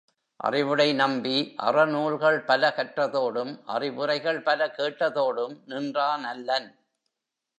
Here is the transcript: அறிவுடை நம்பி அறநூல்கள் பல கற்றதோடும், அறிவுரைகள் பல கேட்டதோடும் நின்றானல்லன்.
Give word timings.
அறிவுடை 0.39 0.93
நம்பி 0.93 1.55
அறநூல்கள் 1.61 2.45
பல 2.45 2.73
கற்றதோடும், 2.77 3.59
அறிவுரைகள் 3.65 4.41
பல 4.41 4.67
கேட்டதோடும் 4.67 5.55
நின்றானல்லன். 5.65 6.69